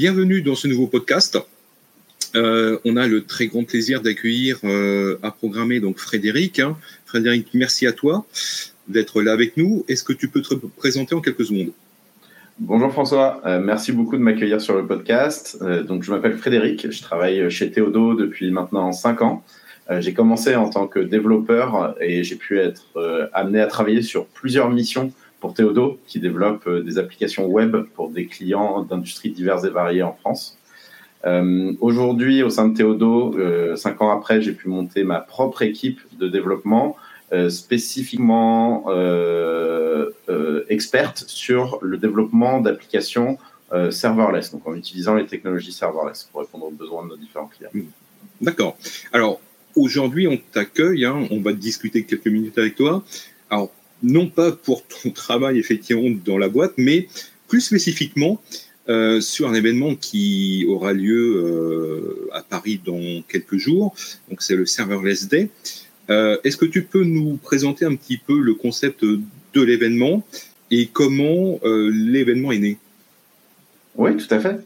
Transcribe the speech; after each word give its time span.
Bienvenue 0.00 0.42
dans 0.42 0.54
ce 0.54 0.68
nouveau 0.68 0.86
podcast. 0.86 1.36
Euh, 2.36 2.78
on 2.84 2.96
a 2.96 3.08
le 3.08 3.24
très 3.24 3.48
grand 3.48 3.64
plaisir 3.64 4.00
d'accueillir 4.00 4.60
euh, 4.62 5.18
à 5.24 5.32
programmer 5.32 5.80
donc 5.80 5.98
Frédéric. 5.98 6.60
Hein. 6.60 6.76
Frédéric, 7.04 7.48
merci 7.52 7.84
à 7.84 7.90
toi 7.90 8.24
d'être 8.86 9.20
là 9.22 9.32
avec 9.32 9.56
nous. 9.56 9.84
Est-ce 9.88 10.04
que 10.04 10.12
tu 10.12 10.28
peux 10.28 10.40
te 10.40 10.54
présenter 10.54 11.16
en 11.16 11.20
quelques 11.20 11.46
secondes? 11.46 11.72
Bonjour 12.60 12.92
François, 12.92 13.42
euh, 13.44 13.58
merci 13.58 13.90
beaucoup 13.90 14.16
de 14.16 14.22
m'accueillir 14.22 14.60
sur 14.60 14.76
le 14.76 14.86
podcast. 14.86 15.58
donc 15.88 16.04
je 16.04 16.12
m'appelle 16.12 16.38
Frédéric, 16.38 16.92
je 16.92 17.02
travaille 17.02 17.50
chez 17.50 17.72
Théodo 17.72 18.14
depuis 18.14 18.52
maintenant 18.52 18.92
5 18.92 19.22
ans. 19.22 19.42
j'ai 19.98 20.14
commencé 20.14 20.54
en 20.54 20.70
tant 20.70 20.86
que 20.86 21.00
développeur 21.00 21.96
et 22.00 22.22
j'ai 22.22 22.36
pu 22.36 22.60
être 22.60 22.84
amené 23.32 23.60
à 23.60 23.66
travailler 23.66 24.02
sur 24.02 24.26
plusieurs 24.26 24.70
missions 24.70 25.12
pour 25.40 25.54
Théodo, 25.54 25.98
qui 26.06 26.18
développe 26.20 26.66
euh, 26.66 26.82
des 26.82 26.98
applications 26.98 27.46
web 27.46 27.76
pour 27.94 28.10
des 28.10 28.26
clients 28.26 28.82
d'industries 28.82 29.30
diverses 29.30 29.64
et 29.64 29.70
variées 29.70 30.02
en 30.02 30.14
France. 30.14 30.58
Euh, 31.24 31.72
Aujourd'hui, 31.80 32.42
au 32.42 32.50
sein 32.50 32.68
de 32.68 32.76
Théodo, 32.76 33.36
euh, 33.36 33.76
cinq 33.76 34.00
ans 34.02 34.10
après, 34.10 34.40
j'ai 34.40 34.52
pu 34.52 34.68
monter 34.68 35.04
ma 35.04 35.20
propre 35.20 35.62
équipe 35.62 36.00
de 36.18 36.28
développement, 36.28 36.96
spécifiquement 37.50 38.86
experte 40.70 41.24
sur 41.26 41.78
le 41.82 41.98
développement 41.98 42.62
d'applications 42.62 43.36
serverless, 43.90 44.50
donc 44.50 44.66
en 44.66 44.74
utilisant 44.74 45.14
les 45.14 45.26
technologies 45.26 45.72
serverless 45.72 46.26
pour 46.32 46.40
répondre 46.40 46.64
aux 46.64 46.70
besoins 46.70 47.04
de 47.04 47.10
nos 47.10 47.16
différents 47.18 47.48
clients. 47.48 47.68
Hmm. 47.74 47.82
D'accord. 48.40 48.78
Alors, 49.12 49.40
aujourd'hui, 49.76 50.26
on 50.26 50.38
t'accueille, 50.38 51.04
hein, 51.04 51.26
on 51.30 51.42
va 51.42 51.52
discuter 51.52 52.04
quelques 52.04 52.28
minutes 52.28 52.56
avec 52.56 52.76
toi. 52.76 53.04
Alors, 53.50 53.70
non 54.02 54.28
pas 54.28 54.52
pour 54.52 54.82
ton 54.86 55.10
travail 55.10 55.58
effectivement 55.58 56.10
dans 56.24 56.38
la 56.38 56.48
boîte, 56.48 56.74
mais 56.76 57.08
plus 57.48 57.60
spécifiquement 57.60 58.40
euh, 58.88 59.20
sur 59.20 59.48
un 59.48 59.54
événement 59.54 59.94
qui 59.94 60.64
aura 60.68 60.92
lieu 60.92 61.36
euh, 61.36 62.30
à 62.32 62.42
Paris 62.42 62.80
dans 62.84 63.22
quelques 63.28 63.56
jours. 63.56 63.94
Donc 64.28 64.42
c'est 64.42 64.56
le 64.56 64.66
Serverless 64.66 65.28
Day. 65.28 65.50
Euh, 66.10 66.38
Est-ce 66.44 66.56
que 66.56 66.66
tu 66.66 66.84
peux 66.84 67.04
nous 67.04 67.36
présenter 67.36 67.84
un 67.84 67.94
petit 67.94 68.16
peu 68.18 68.38
le 68.38 68.54
concept 68.54 69.04
de 69.04 69.62
l'événement 69.62 70.24
et 70.70 70.86
comment 70.86 71.60
euh, 71.64 71.90
l'événement 71.92 72.52
est 72.52 72.58
né? 72.58 72.78
Oui, 73.96 74.16
tout 74.16 74.32
à 74.32 74.38
fait. 74.38 74.58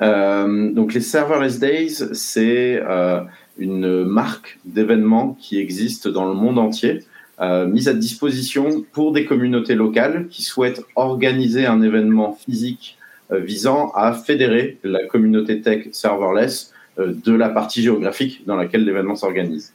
Euh, 0.00 0.70
donc 0.72 0.94
les 0.94 1.00
Serverless 1.00 1.58
Days, 1.58 2.14
c'est 2.14 2.82
euh, 2.82 3.20
une 3.58 4.04
marque 4.04 4.58
d'événements 4.64 5.36
qui 5.40 5.58
existe 5.58 6.08
dans 6.08 6.26
le 6.26 6.34
monde 6.34 6.58
entier 6.58 7.04
euh, 7.42 7.66
mise 7.66 7.88
à 7.88 7.94
disposition 7.94 8.84
pour 8.92 9.12
des 9.12 9.24
communautés 9.24 9.74
locales 9.74 10.28
qui 10.28 10.42
souhaitent 10.42 10.82
organiser 10.96 11.66
un 11.66 11.82
événement 11.82 12.32
physique 12.32 12.96
euh, 13.32 13.38
visant 13.38 13.90
à 13.94 14.12
fédérer 14.12 14.78
la 14.84 15.04
communauté 15.06 15.60
tech 15.60 15.88
serverless 15.92 16.72
euh, 16.98 17.14
de 17.24 17.32
la 17.32 17.48
partie 17.48 17.82
géographique 17.82 18.42
dans 18.46 18.56
laquelle 18.56 18.84
l'événement 18.84 19.16
s'organise. 19.16 19.72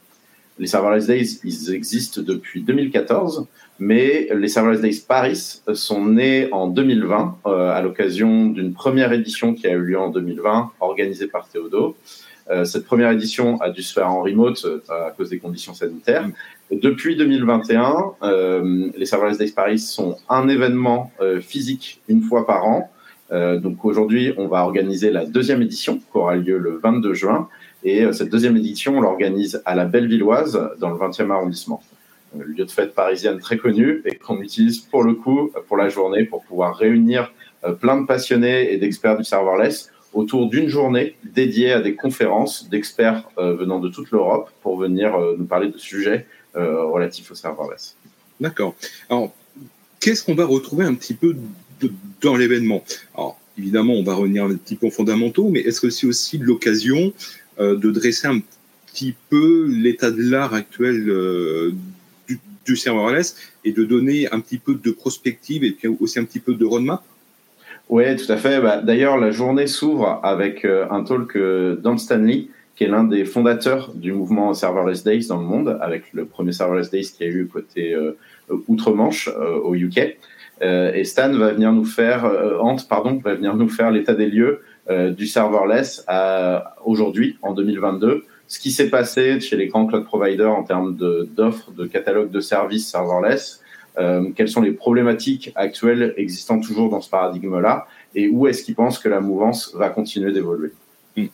Les 0.58 0.66
Serverless 0.66 1.06
Days, 1.06 1.40
ils 1.44 1.72
existent 1.72 2.20
depuis 2.20 2.62
2014, 2.62 3.46
mais 3.78 4.28
les 4.34 4.48
Serverless 4.48 4.80
Days 4.80 5.04
Paris 5.06 5.60
sont 5.72 6.04
nés 6.04 6.48
en 6.52 6.66
2020 6.66 7.38
euh, 7.46 7.70
à 7.70 7.80
l'occasion 7.80 8.46
d'une 8.46 8.72
première 8.72 9.12
édition 9.12 9.54
qui 9.54 9.66
a 9.66 9.72
eu 9.72 9.82
lieu 9.82 9.98
en 9.98 10.10
2020, 10.10 10.72
organisée 10.80 11.28
par 11.28 11.48
Théodo. 11.48 11.96
Euh, 12.50 12.64
cette 12.64 12.84
première 12.84 13.10
édition 13.10 13.60
a 13.60 13.70
dû 13.70 13.82
se 13.82 13.92
faire 13.92 14.10
en 14.10 14.22
remote 14.22 14.64
euh, 14.64 14.80
à 14.88 15.10
cause 15.10 15.30
des 15.30 15.38
conditions 15.38 15.74
sanitaires. 15.74 16.26
Depuis 16.70 17.16
2021, 17.16 18.12
euh, 18.22 18.90
les 18.96 19.06
Serverless 19.06 19.38
Days 19.38 19.52
Paris 19.52 19.78
sont 19.78 20.16
un 20.28 20.48
événement 20.48 21.12
physique 21.40 22.00
une 22.08 22.22
fois 22.22 22.46
par 22.46 22.66
an. 22.66 22.90
donc 23.30 23.84
aujourd'hui, 23.84 24.32
on 24.36 24.48
va 24.48 24.64
organiser 24.64 25.10
la 25.10 25.24
deuxième 25.24 25.62
édition 25.62 25.98
qui 25.98 26.04
aura 26.14 26.36
lieu 26.36 26.58
le 26.58 26.78
22 26.78 27.14
juin. 27.14 27.48
Et 27.84 28.10
cette 28.12 28.30
deuxième 28.30 28.56
édition, 28.56 28.98
on 28.98 29.00
l'organise 29.00 29.62
à 29.64 29.74
la 29.74 29.84
Bellevilloise, 29.84 30.58
dans 30.78 30.90
le 30.90 30.96
20e 30.96 31.30
arrondissement. 31.30 31.82
Un 32.38 32.44
lieu 32.44 32.64
de 32.64 32.70
fête 32.70 32.94
parisienne 32.94 33.38
très 33.38 33.56
connu 33.56 34.02
et 34.04 34.16
qu'on 34.16 34.40
utilise 34.40 34.78
pour 34.78 35.02
le 35.02 35.14
coup, 35.14 35.50
pour 35.68 35.76
la 35.76 35.88
journée, 35.88 36.24
pour 36.24 36.42
pouvoir 36.44 36.76
réunir 36.76 37.32
plein 37.80 38.00
de 38.00 38.06
passionnés 38.06 38.72
et 38.72 38.78
d'experts 38.78 39.16
du 39.16 39.24
serverless 39.24 39.90
autour 40.12 40.48
d'une 40.48 40.68
journée 40.68 41.16
dédiée 41.24 41.72
à 41.72 41.80
des 41.80 41.94
conférences 41.94 42.68
d'experts 42.68 43.28
euh, 43.38 43.54
venant 43.54 43.78
de 43.78 43.88
toute 43.88 44.10
l'Europe 44.10 44.50
pour 44.62 44.78
venir 44.78 45.14
euh, 45.14 45.36
nous 45.38 45.44
parler 45.44 45.68
de 45.68 45.78
sujets 45.78 46.26
euh, 46.56 46.84
relatifs 46.84 47.30
au 47.30 47.34
serverless. 47.34 47.96
D'accord. 48.40 48.74
Alors, 49.10 49.34
qu'est-ce 50.00 50.24
qu'on 50.24 50.34
va 50.34 50.46
retrouver 50.46 50.84
un 50.84 50.94
petit 50.94 51.14
peu 51.14 51.36
dans 52.20 52.36
l'événement? 52.36 52.82
Alors, 53.14 53.38
évidemment, 53.58 53.94
on 53.94 54.02
va 54.02 54.14
revenir 54.14 54.44
un 54.44 54.54
petit 54.54 54.76
peu 54.76 54.86
aux 54.86 54.90
fondamentaux, 54.90 55.48
mais 55.48 55.60
est-ce 55.60 55.80
que 55.80 55.90
c'est 55.90 56.06
aussi 56.06 56.38
l'occasion 56.38 57.12
de 57.58 57.90
dresser 57.90 58.28
un 58.28 58.40
petit 58.86 59.14
peu 59.28 59.66
l'état 59.66 60.12
de 60.12 60.22
l'art 60.22 60.54
actuel 60.54 61.04
du, 62.28 62.40
du 62.64 62.76
serverless 62.76 63.36
et 63.64 63.72
de 63.72 63.84
donner 63.84 64.30
un 64.32 64.38
petit 64.38 64.58
peu 64.58 64.74
de 64.74 64.90
prospective 64.92 65.64
et 65.64 65.72
puis 65.72 65.88
aussi 65.88 66.20
un 66.20 66.24
petit 66.24 66.38
peu 66.38 66.54
de 66.54 66.64
roadmap? 66.64 67.04
Oui, 67.88 68.16
tout 68.16 68.30
à 68.30 68.36
fait. 68.36 68.60
Bah, 68.60 68.80
D'ailleurs, 68.82 69.18
la 69.18 69.30
journée 69.30 69.66
s'ouvre 69.66 70.20
avec 70.22 70.64
euh, 70.64 70.86
un 70.90 71.04
talk 71.04 71.36
euh, 71.36 71.76
Dan 71.76 71.98
Stanley, 71.98 72.48
qui 72.76 72.84
est 72.84 72.88
l'un 72.88 73.04
des 73.04 73.24
fondateurs 73.24 73.92
du 73.94 74.12
mouvement 74.12 74.54
Serverless 74.54 75.04
Days 75.04 75.26
dans 75.28 75.38
le 75.38 75.46
monde, 75.46 75.78
avec 75.80 76.12
le 76.12 76.26
premier 76.26 76.52
Serverless 76.52 76.90
Days 76.90 77.12
qui 77.16 77.24
a 77.24 77.26
eu 77.26 77.46
côté 77.46 77.94
euh, 77.94 78.16
outre-Manche 78.68 79.28
au 79.64 79.74
UK. 79.74 80.16
et 80.62 81.04
Stan 81.04 81.32
va 81.32 81.52
venir 81.52 81.72
nous 81.72 81.84
faire, 81.84 82.22
pardon, 82.88 83.20
va 83.22 83.34
venir 83.34 83.56
nous 83.56 83.68
faire 83.68 83.90
l'état 83.90 84.14
des 84.14 84.26
lieux 84.26 84.62
du 84.88 85.26
serverless 85.26 86.06
aujourd'hui, 86.84 87.36
en 87.42 87.52
2022 87.52 88.24
ce 88.48 88.58
qui 88.58 88.70
s'est 88.70 88.88
passé 88.88 89.38
chez 89.40 89.56
les 89.56 89.66
grands 89.66 89.86
cloud 89.86 90.04
providers 90.04 90.50
en 90.50 90.64
termes 90.64 90.96
d'offres, 90.96 91.70
de, 91.70 91.82
de 91.84 91.86
catalogue 91.86 92.30
de 92.30 92.40
services 92.40 92.90
serverless, 92.90 93.60
euh, 93.60 93.67
quelles 94.34 94.48
sont 94.48 94.62
les 94.62 94.72
problématiques 94.72 95.52
actuelles 95.54 96.14
existant 96.16 96.60
toujours 96.60 96.90
dans 96.90 97.00
ce 97.00 97.10
paradigme-là 97.10 97.86
et 98.14 98.28
où 98.28 98.46
est-ce 98.46 98.62
qu'ils 98.62 98.74
pensent 98.74 98.98
que 98.98 99.08
la 99.08 99.20
mouvance 99.20 99.74
va 99.74 99.88
continuer 99.90 100.32
d'évoluer. 100.32 100.72
Hmm. 101.16 101.26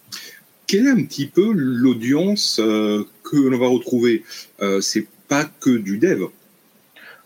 Quelle 0.66 0.86
est 0.86 0.90
un 0.90 1.04
petit 1.04 1.26
peu 1.26 1.52
l'audience 1.52 2.58
euh, 2.58 3.06
que 3.22 3.36
l'on 3.36 3.58
va 3.58 3.68
retrouver? 3.68 4.24
Euh, 4.62 4.80
C'est 4.80 5.06
pas 5.28 5.44
que 5.44 5.70
du 5.70 5.98
dev. 5.98 6.24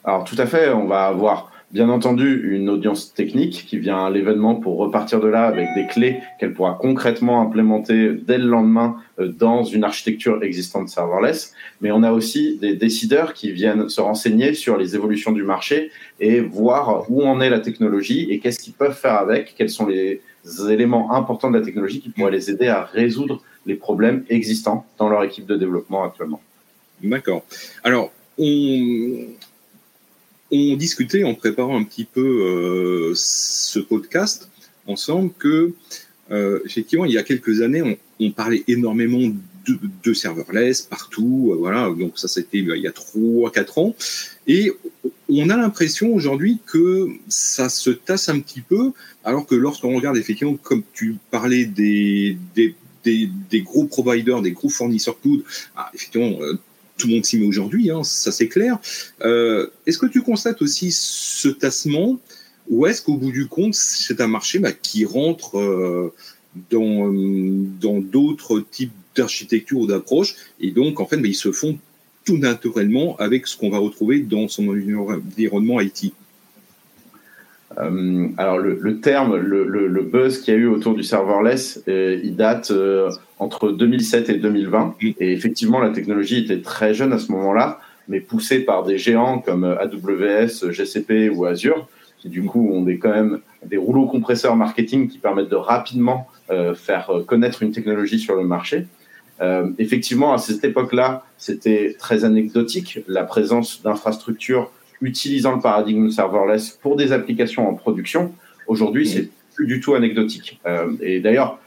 Alors 0.05 0.25
tout 0.25 0.37
à 0.39 0.47
fait, 0.47 0.71
on 0.71 0.87
va 0.87 1.07
avoir 1.07 1.53
bien 1.71 1.91
entendu 1.91 2.55
une 2.55 2.71
audience 2.71 3.13
technique 3.13 3.67
qui 3.67 3.79
vient 3.79 4.07
à 4.07 4.11
l'événement 4.11 4.55
pour 4.55 4.79
repartir 4.79 5.21
de 5.21 5.29
là 5.29 5.45
avec 5.45 5.69
des 5.75 5.87
clés 5.87 6.21
qu'elle 6.41 6.55
pourra 6.55 6.79
concrètement 6.81 7.43
implémenter 7.43 8.13
dès 8.13 8.39
le 8.39 8.47
lendemain 8.47 8.97
euh, 9.19 9.29
dans 9.29 9.65
une 9.65 9.85
architecture 9.85 10.43
existante 10.43 10.89
serverless. 10.89 11.53
Mais 11.81 11.91
on 11.91 12.03
a 12.03 12.13
aussi 12.13 12.57
des 12.59 12.75
décideurs 12.75 13.35
qui 13.35 13.53
viennent 13.53 13.89
se 13.89 14.01
renseigner 14.01 14.55
sur 14.55 14.79
les 14.79 14.95
évolutions 14.95 15.33
du 15.33 15.43
marché 15.43 15.91
et 16.21 16.41
voir 16.41 17.11
où 17.11 17.23
en 17.25 17.41
est 17.41 17.51
la 17.51 17.61
technologie 17.61 18.29
et 18.31 18.39
qu'est-ce 18.39 18.61
qu'ils 18.61 18.73
peuvent 18.73 18.99
faire 18.99 19.17
avec, 19.17 19.55
quels 19.57 19.71
sont 19.71 19.87
les 19.87 20.23
éléments 20.71 21.13
importants 21.13 21.51
de 21.51 21.59
la 21.59 21.65
technologie 21.65 22.01
qui 22.01 22.09
pourraient 22.09 22.31
les 22.31 22.51
aider 22.51 22.69
à 22.69 22.85
résoudre 22.85 23.43
les 23.67 23.75
problèmes 23.75 24.25
existants 24.31 24.87
dans 24.97 25.11
leur 25.11 25.23
équipe 25.23 25.47
de 25.47 25.57
développement 25.57 26.03
actuellement. 26.03 26.41
D'accord. 27.03 27.45
Alors, 27.85 28.11
on, 28.39 29.27
on 30.51 30.77
discutait 30.77 31.25
en 31.25 31.35
préparant 31.35 31.79
un 31.79 31.85
petit 31.85 32.05
peu 32.05 32.21
euh, 32.21 33.13
ce 33.15 33.79
podcast 33.79 34.49
ensemble 34.87 35.33
que 35.39 35.73
euh, 36.31 36.61
effectivement 36.65 37.05
il 37.05 37.13
y 37.13 37.19
a 37.19 37.23
quelques 37.23 37.63
années 37.63 37.83
on, 37.83 37.97
on 38.21 38.31
parlait 38.31 38.65
énormément 38.69 39.33
de, 39.67 39.79
de, 40.03 40.13
serverless 40.15 40.83
partout, 40.83 41.51
euh, 41.53 41.57
voilà. 41.57 41.91
Donc 41.91 42.19
ça 42.19 42.29
c'était 42.29 42.59
il 42.59 42.67
y 42.69 42.87
a 42.87 42.93
trois 42.93 43.51
quatre 43.51 43.79
ans. 43.79 43.95
Et 44.47 44.73
on 45.29 45.51
a 45.51 45.57
l'impression 45.57 46.15
aujourd'hui 46.15 46.59
que 46.67 47.09
ça 47.29 47.69
se 47.69 47.91
tasse 47.91 48.29
un 48.31 48.41
petit 48.41 48.63
peu 48.63 48.93
alors 49.25 49.47
que 49.47 49.55
lorsqu'on 49.55 49.95
regarde 49.95 50.17
effectivement 50.17 50.57
comme 50.57 50.83
tu 50.95 51.17
parlais 51.31 51.67
des, 51.67 52.39
des 52.55 52.75
des, 53.05 53.31
des, 53.51 53.63
gros 53.63 53.85
providers, 53.85 54.43
des 54.43 54.53
gros 54.53 54.69
fournisseurs 54.69 55.21
cloud, 55.21 55.43
ah, 55.77 55.91
effectivement, 55.95 56.43
euh, 56.43 56.59
tout 56.99 57.07
le 57.07 57.15
monde 57.15 57.25
s'y 57.25 57.39
met 57.39 57.47
aujourd'hui, 57.47 57.91
hein, 57.91 58.05
ça 58.05 58.31
c'est 58.31 58.49
clair. 58.49 58.79
Euh, 59.23 59.69
est-ce 59.87 59.99
que 59.99 60.07
tu 60.07 60.21
constates 60.21 60.61
aussi 60.61 60.91
ce 60.93 61.49
tassement 61.49 62.21
ou 62.69 62.87
est-ce 62.87 63.01
qu'au 63.01 63.17
bout 63.17 63.33
du 63.33 63.47
compte, 63.47 63.75
c'est 63.75 64.21
un 64.21 64.27
marché 64.27 64.59
bah, 64.59 64.73
qui 64.73 65.07
rentre 65.07 65.59
euh, 65.59 66.13
dans 66.71 67.11
dans 67.11 68.01
d'autres 68.01 68.61
types 68.61 68.93
d'architecture 69.17 69.79
ou 69.79 69.87
d'approche 69.87 70.37
et 70.61 70.71
donc 70.71 71.01
en 71.01 71.07
fait 71.07 71.17
bah, 71.17 71.29
ils 71.29 71.35
se 71.35 71.53
font 71.53 71.79
tout 72.25 72.37
naturellement 72.37 73.17
avec 73.17 73.47
ce 73.47 73.57
qu'on 73.57 73.71
va 73.71 73.79
retrouver 73.79 74.21
dans 74.21 74.49
son 74.49 74.69
environnement 74.69 75.81
IT 75.81 76.13
euh, 77.77 78.29
alors 78.39 78.59
le, 78.59 78.79
le 78.81 79.01
terme, 79.01 79.37
le, 79.37 79.65
le, 79.65 80.03
buzz 80.03 80.41
qu'il 80.41 80.55
y 80.55 80.57
a 80.57 80.61
eu 80.61 80.67
autour 80.67 80.95
du 80.95 81.03
serverless, 81.03 81.83
euh, 81.89 82.19
il 82.23 82.35
date 82.35 82.71
euh, 82.71 83.11
entre 83.39 83.71
2007 83.71 84.31
et 84.31 84.35
2020. 84.35 84.95
Et 85.01 85.33
effectivement, 85.33 85.79
la 85.79 85.91
technologie 85.91 86.45
était 86.45 86.63
très 86.63 86.95
jeune 86.95 87.13
à 87.13 87.19
ce 87.19 87.31
moment-là, 87.33 87.81
mais 88.09 88.21
poussée 88.21 88.61
par 88.61 88.85
des 88.85 88.97
géants 88.97 89.39
comme 89.41 89.65
AWS, 89.65 90.71
GCP 90.71 91.29
ou 91.29 91.45
Azure, 91.45 91.89
qui 92.19 92.31
du 92.31 92.43
coup 92.43 92.71
ont 92.73 92.83
des, 92.83 92.99
quand 92.99 93.11
même 93.11 93.41
des 93.65 93.77
rouleaux 93.77 94.07
compresseurs 94.07 94.57
marketing 94.57 95.09
qui 95.09 95.19
permettent 95.19 95.51
de 95.51 95.57
rapidement 95.57 96.27
faire 96.77 97.11
connaître 97.27 97.63
une 97.63 97.73
technologie 97.73 98.19
sur 98.19 98.35
le 98.35 98.43
marché. 98.43 98.87
effectivement, 99.77 100.33
à 100.33 100.39
cette 100.39 100.65
époque-là, 100.65 101.23
c'était 101.37 101.95
très 101.99 102.25
anecdotique 102.25 103.01
la 103.07 103.25
présence 103.25 103.83
d'infrastructures 103.83 104.71
utilisant 105.01 105.55
le 105.55 105.61
paradigme 105.61 106.11
serverless 106.11 106.79
pour 106.83 106.97
des 106.97 107.13
applications 107.13 107.69
en 107.69 107.75
production. 107.75 108.33
Aujourd'hui, 108.67 109.07
c'est 109.09 109.31
plus 109.55 109.67
du 109.67 109.81
tout 109.81 109.95
anecdotique. 109.95 110.61
et 111.01 111.21
d'ailleurs, 111.21 111.59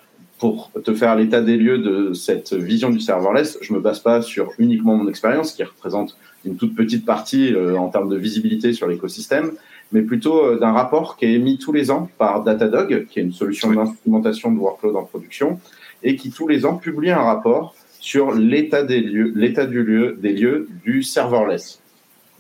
pour 0.42 0.72
te 0.84 0.96
faire 0.96 1.16
l'état 1.16 1.40
des 1.40 1.56
lieux 1.56 1.78
de 1.78 2.14
cette 2.14 2.54
vision 2.54 2.90
du 2.90 3.00
serverless, 3.00 3.60
je 3.62 3.74
me 3.74 3.80
base 3.80 4.00
pas 4.00 4.24
sur 4.24 4.54
uniquement 4.58 4.96
mon 4.96 5.08
expérience, 5.08 5.52
qui 5.52 5.64
représente 5.64 6.18
une 6.46 6.56
toute 6.56 6.74
petite 6.74 7.06
partie 7.06 7.54
euh, 7.54 7.78
en 7.78 7.90
termes 7.90 8.10
de 8.10 8.18
visibilité 8.18 8.74
sur 8.74 8.88
l'écosystème, 8.88 9.52
mais 9.92 10.02
plutôt 10.02 10.44
euh, 10.44 10.58
d'un 10.58 10.72
rapport 10.72 11.16
qui 11.16 11.26
est 11.26 11.34
émis 11.34 11.60
tous 11.60 11.72
les 11.72 11.92
ans 11.92 12.10
par 12.18 12.44
Datadog, 12.44 13.06
qui 13.06 13.20
est 13.20 13.22
une 13.22 13.34
solution 13.34 13.72
d'instrumentation 13.72 14.52
de 14.52 14.58
workload 14.58 14.96
en 14.96 15.04
production, 15.04 15.60
et 16.02 16.16
qui 16.16 16.32
tous 16.32 16.48
les 16.48 16.66
ans 16.66 16.76
publie 16.76 17.12
un 17.12 17.22
rapport 17.22 17.76
sur 18.00 18.32
l'état 18.32 18.82
des 18.82 19.00
lieux, 19.00 19.32
l'état 19.36 19.68
du 19.68 19.84
lieu, 19.84 20.18
des 20.20 20.34
lieux 20.34 20.68
du 20.84 21.04
serverless 21.04 21.82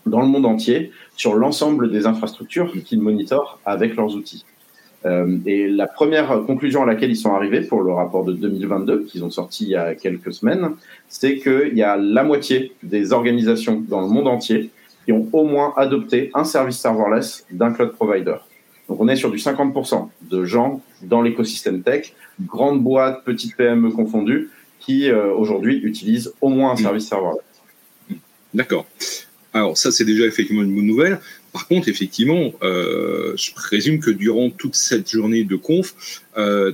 dans 0.06 0.22
le 0.22 0.28
monde 0.28 0.46
entier, 0.46 0.92
sur 1.16 1.36
l'ensemble 1.36 1.92
des 1.92 2.06
infrastructures 2.06 2.72
qu'ils 2.84 3.02
monitorent 3.02 3.60
avec 3.66 3.96
leurs 3.96 4.16
outils. 4.16 4.46
Euh, 5.06 5.38
et 5.46 5.68
la 5.68 5.88
première 5.88 6.44
conclusion 6.46 6.84
à 6.84 6.86
laquelle 6.86 7.10
ils 7.10 7.18
sont 7.18 7.34
arrivés 7.34 7.62
pour 7.62 7.82
le 7.82 7.92
rapport 7.92 8.24
de 8.24 8.34
2022, 8.34 9.06
qu'ils 9.06 9.24
ont 9.24 9.32
sorti 9.32 9.64
il 9.66 9.70
y 9.72 9.76
a 9.76 9.96
quelques 9.96 10.34
semaines, 10.34 10.72
c'est 11.08 11.38
qu'il 11.38 11.76
y 11.76 11.84
a 11.84 11.98
la 11.98 12.24
moitié 12.24 12.74
des 12.84 13.14
organisations 13.14 13.84
dans 13.88 14.02
le 14.02 14.08
monde 14.08 14.28
entier 14.28 14.70
qui 15.06 15.12
ont 15.12 15.28
au 15.34 15.44
moins 15.44 15.74
adopté 15.78 16.30
un 16.36 16.44
service 16.44 16.78
serverless 16.78 17.46
d'un 17.52 17.72
cloud 17.72 17.94
provider. 17.94 18.36
Donc 18.88 19.00
on 19.00 19.08
est 19.08 19.16
sur 19.16 19.32
du 19.32 19.38
50% 19.38 20.10
de 20.30 20.46
gens 20.46 20.82
dans 21.02 21.22
l'écosystème 21.22 21.82
tech, 21.82 22.14
grandes 22.42 22.82
boîtes, 22.82 23.24
petites 23.24 23.56
PME 23.56 23.90
confondues, 23.92 24.50
qui 24.80 25.10
euh, 25.10 25.34
aujourd'hui 25.34 25.78
utilisent 25.78 26.34
au 26.42 26.50
moins 26.50 26.72
un 26.72 26.76
service 26.76 27.08
serverless. 27.08 27.42
D'accord. 28.54 28.86
Alors 29.54 29.78
ça, 29.78 29.92
c'est 29.92 30.06
déjà 30.06 30.26
effectivement 30.26 30.64
une 30.64 30.74
bonne 30.74 30.86
nouvelle. 30.86 31.20
Par 31.52 31.68
contre, 31.68 31.90
effectivement, 31.90 32.54
euh, 32.64 33.34
je 33.36 33.54
présume 33.54 34.00
que 34.00 34.12
durant 34.12 34.50
toute 34.50 34.76
cette 34.76 35.10
journée 35.10 35.44
de 35.44 35.56
conf, 35.56 36.22
euh, 36.38 36.72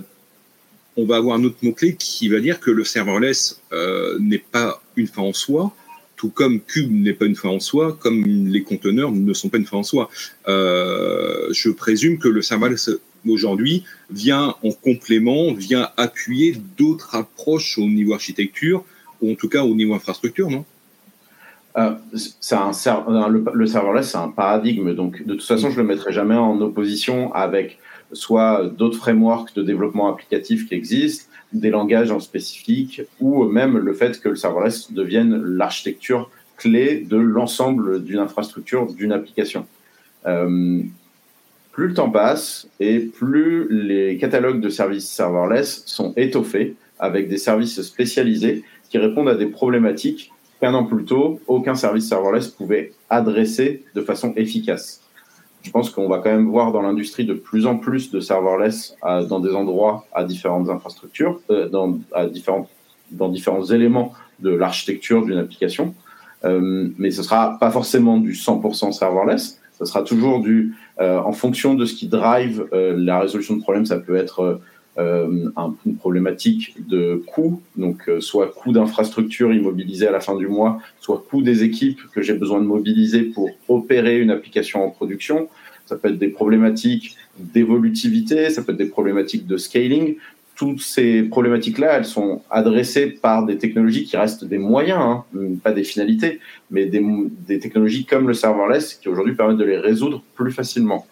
on 0.96 1.06
va 1.06 1.18
avoir 1.18 1.38
un 1.38 1.44
autre 1.44 1.58
mot-clé 1.64 1.96
qui 1.96 2.28
va 2.28 2.40
dire 2.40 2.60
que 2.60 2.72
le 2.72 2.84
serverless 2.84 3.62
euh, 3.72 4.18
n'est 4.20 4.44
pas 4.52 4.82
une 4.96 5.08
fin 5.08 5.24
en 5.24 5.34
soi, 5.34 5.74
tout 6.16 6.30
comme 6.30 6.60
Cube 6.62 6.92
n'est 6.92 7.14
pas 7.14 7.26
une 7.26 7.36
fin 7.36 7.50
en 7.50 7.60
soi, 7.60 7.98
comme 8.00 8.24
les 8.26 8.64
conteneurs 8.64 9.12
ne 9.12 9.34
sont 9.34 9.50
pas 9.50 9.58
une 9.58 9.68
fin 9.68 9.78
en 9.78 9.84
soi. 9.84 10.10
je 10.48 11.70
présume 11.70 12.18
que 12.18 12.28
le 12.28 12.42
serverless 12.42 12.90
aujourd'hui 13.28 13.84
vient 14.10 14.56
en 14.64 14.72
complément, 14.72 15.54
vient 15.54 15.90
appuyer 15.98 16.56
d'autres 16.78 17.14
approches 17.16 17.78
au 17.78 17.86
niveau 17.86 18.14
architecture, 18.14 18.84
ou 19.22 19.32
en 19.32 19.36
tout 19.36 19.50
cas 19.50 19.64
au 19.64 19.76
niveau 19.76 19.94
infrastructure, 19.94 20.50
non? 20.50 20.66
Euh, 21.78 21.92
un, 22.52 23.30
le, 23.30 23.66
serverless, 23.68 24.12
c'est 24.12 24.18
un 24.18 24.30
paradigme. 24.30 24.94
Donc, 24.94 25.26
de 25.26 25.34
toute 25.34 25.44
façon, 25.44 25.70
je 25.70 25.78
le 25.78 25.86
mettrai 25.86 26.12
jamais 26.12 26.36
en 26.36 26.60
opposition 26.62 27.34
avec 27.34 27.80
soit 28.14 28.66
d'autres 28.66 28.98
frameworks 28.98 29.54
de 29.56 29.62
développement 29.62 30.08
applicatif 30.08 30.68
qui 30.68 30.74
existent, 30.74 31.30
des 31.54 31.70
langages 31.70 32.12
en 32.12 32.20
spécifique, 32.20 33.02
ou 33.20 33.44
même 33.44 33.78
le 33.78 33.94
fait 33.94 34.20
que 34.20 34.30
le 34.30 34.36
serverless 34.36 34.92
devienne 34.92 35.44
l'architecture 35.44 36.30
clé 36.58 37.06
de 37.08 37.18
l'ensemble 37.18 38.04
d'une 38.04 38.20
infrastructure, 38.20 38.92
d'une 38.92 39.12
application. 39.12 39.66
Euh, 40.26 40.82
plus 41.72 41.90
le 41.90 41.94
temps 41.94 42.10
passe 42.10 42.68
et 42.80 43.00
plus 43.00 43.68
les 43.70 44.18
catalogues 44.18 44.62
de 44.62 44.70
services 44.70 45.08
serverless 45.08 45.84
sont 45.86 46.14
étoffés 46.18 46.76
avec 46.98 47.30
des 47.30 47.38
services 47.38 47.80
spécialisés 47.84 48.64
qui 48.90 48.98
répondent 48.98 49.30
à 49.30 49.36
des 49.36 49.46
problématiques 49.46 50.32
qu'un 50.60 50.74
an 50.74 50.86
plus 50.86 51.06
tôt, 51.06 51.40
aucun 51.48 51.76
service 51.76 52.08
serverless 52.08 52.48
pouvait 52.48 52.94
adresser 53.10 53.86
de 53.96 54.02
façon 54.02 54.34
efficace. 54.36 55.02
Je 55.68 55.72
pense 55.72 55.90
qu'on 55.90 56.08
va 56.08 56.20
quand 56.20 56.30
même 56.30 56.48
voir 56.48 56.72
dans 56.72 56.82
l'industrie 56.82 57.26
de 57.26 57.34
plus 57.34 57.66
en 57.66 57.78
plus 57.78 58.12
de 58.12 58.20
serverless 58.20 58.96
dans 59.04 59.40
des 59.40 59.54
endroits 59.54 60.06
à 60.14 60.24
différentes 60.24 60.70
infrastructures, 60.70 61.42
euh, 61.50 61.68
dans, 61.68 62.00
différents, 62.32 62.70
dans 63.12 63.28
différents 63.28 63.66
éléments 63.66 64.14
de 64.40 64.50
l'architecture 64.50 65.26
d'une 65.26 65.38
application. 65.38 65.94
Euh, 66.46 66.90
mais 66.98 67.12
ce 67.12 67.24
sera 67.24 67.58
pas 67.60 67.72
forcément 67.72 68.18
du 68.18 68.34
100% 68.34 68.94
serverless. 68.94 69.60
Ce 69.78 69.86
sera 69.86 70.04
toujours 70.04 70.40
du, 70.40 70.76
euh, 71.02 71.20
en 71.20 71.34
fonction 71.34 71.74
de 71.74 71.86
ce 71.86 71.96
qui 71.96 72.08
drive 72.08 72.66
la 72.72 73.20
résolution 73.20 73.58
de 73.58 73.62
problèmes. 73.62 73.86
Ça 73.86 73.98
peut 73.98 74.16
être 74.16 74.62
euh, 75.00 75.52
une 75.86 75.96
problématique 75.98 76.76
de 76.88 77.22
coût, 77.28 77.62
donc 77.76 78.10
euh, 78.10 78.20
soit 78.20 78.48
coût 78.48 78.72
d'infrastructure 78.72 79.54
immobilisé 79.54 80.08
à 80.08 80.12
la 80.12 80.20
fin 80.20 80.36
du 80.36 80.48
mois, 80.48 80.80
soit 81.00 81.24
coût 81.30 81.44
des 81.44 81.64
équipes 81.64 82.02
que 82.16 82.24
j'ai 82.24 82.34
besoin 82.34 82.60
de 82.60 82.66
mobiliser 82.66 83.22
pour 83.22 83.52
opérer 83.68 84.20
une 84.20 84.32
application 84.32 84.84
en 84.84 84.90
production. 84.90 85.50
Ça 85.86 85.98
peut 85.98 86.10
être 86.10 86.18
des 86.18 86.30
problématiques 86.30 87.16
d'évolutivité, 87.38 88.50
ça 88.50 88.64
peut 88.64 88.72
être 88.72 88.78
des 88.80 88.88
problématiques 88.88 89.46
de 89.46 89.58
scaling. 89.58 90.16
Toutes 90.56 90.82
ces 90.82 91.22
problématiques-là, 91.22 91.98
elles 91.98 92.06
sont 92.06 92.42
adressées 92.50 93.06
par 93.06 93.46
des 93.46 93.60
technologies 93.60 94.06
qui 94.06 94.18
restent 94.18 94.46
des 94.46 94.58
moyens, 94.58 95.00
hein, 95.00 95.26
pas 95.64 95.74
des 95.74 95.84
finalités, 95.84 96.40
mais 96.72 96.88
des, 96.88 97.06
des, 97.48 97.60
technologies 97.60 98.06
comme 98.06 98.28
le 98.28 98.34
serverless 98.34 98.96
qui 98.96 99.10
aujourd'hui 99.10 99.36
permettent 99.36 99.58
de 99.58 99.64
les 99.64 99.78
résoudre 99.78 100.24
plus 100.34 100.52
facilement. 100.52 101.06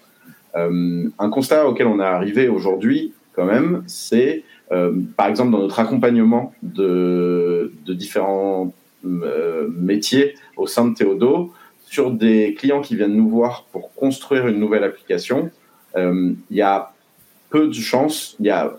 Euh, 0.56 1.10
un 1.20 1.30
constat 1.30 1.68
auquel 1.68 1.88
on 1.88 2.00
est 2.00 2.04
arrivé 2.04 2.48
aujourd'hui, 2.48 3.14
quand 3.36 3.46
même, 3.46 3.84
c'est 3.88 4.44
euh, 4.72 4.94
par 5.16 5.28
exemple 5.28 5.52
dans 5.52 5.60
notre 5.60 5.80
accompagnement 5.80 6.54
de, 6.64 7.72
différents 7.88 8.74
euh, 9.06 9.68
métiers 9.70 10.36
au 10.58 10.68
sein 10.68 10.88
de 10.88 10.96
Théodo, 10.96 11.54
sur 11.86 12.12
des 12.12 12.56
clients 12.56 12.82
qui 12.82 12.96
viennent 12.96 13.16
nous 13.16 13.30
voir 13.30 13.66
pour 13.72 13.94
construire 13.94 14.48
une 14.48 14.60
nouvelle 14.60 14.84
application, 14.84 15.52
euh, 15.96 16.34
il 16.50 16.58
y 16.58 16.62
a 16.62 16.94
peu 17.50 17.68
de 17.68 17.74
chances, 17.74 18.36
il 18.40 18.48
y 18.48 18.50
a 18.50 18.76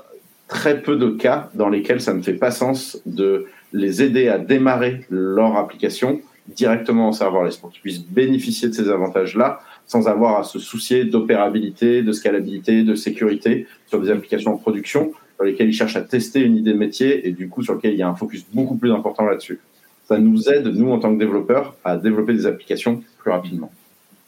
très 0.49 0.83
peu 0.83 0.97
de 0.97 1.11
cas 1.11 1.51
dans 1.55 1.69
lesquels 1.69 2.01
ça 2.01 2.15
ne 2.15 2.23
fait 2.23 2.35
pas 2.35 2.51
sens 2.51 3.01
de 3.07 3.47
les 3.73 4.03
aider 4.03 4.29
à 4.29 4.39
démarrer 4.39 5.07
leur 5.11 5.57
application 5.57 6.21
directement 6.49 7.09
en 7.09 7.13
serverless 7.13 7.57
pour 7.57 7.71
qu'ils 7.71 7.81
puissent 7.81 8.05
bénéficier 8.05 8.69
de 8.69 8.75
ces 8.75 8.89
avantages-là 8.89 9.61
sans 9.87 10.09
avoir 10.09 10.39
à 10.39 10.43
se 10.43 10.59
soucier 10.59 11.05
d'opérabilité, 11.05 12.03
de 12.03 12.13
scalabilité, 12.13 12.83
de 12.83 12.95
sécurité 12.95 13.67
sur 13.87 14.01
des 14.01 14.11
applications 14.11 14.55
en 14.55 14.57
production 14.57 15.13
sur 15.37 15.45
lesquelles 15.45 15.69
ils 15.69 15.75
cherchent 15.75 15.97
à 15.97 16.01
tester 16.01 16.41
une 16.41 16.57
idée 16.57 16.73
de 16.73 16.79
métier 16.79 17.29
et 17.29 17.33
du 17.33 17.49
coup 17.49 17.63
sur 17.63 17.75
lequel 17.75 17.93
il 17.93 17.99
y 17.99 18.03
a 18.03 18.09
un 18.09 18.15
focus 18.15 18.45
beaucoup 18.53 18.77
plus 18.77 18.91
important 18.91 19.25
là-dessus. 19.25 19.61
Ça 20.09 20.19
nous 20.19 20.49
aide, 20.49 20.67
nous, 20.69 20.91
en 20.91 20.99
tant 20.99 21.13
que 21.13 21.19
développeurs, 21.19 21.77
à 21.85 21.97
développer 21.97 22.33
des 22.33 22.47
applications 22.47 23.03
plus 23.19 23.31
rapidement. 23.31 23.73